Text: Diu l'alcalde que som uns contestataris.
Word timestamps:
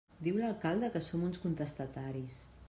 Diu 0.27 0.37
l'alcalde 0.43 0.89
que 0.95 1.03
som 1.09 1.27
uns 1.29 1.43
contestataris. 1.45 2.43